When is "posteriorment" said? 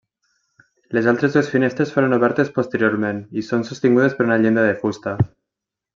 2.57-3.19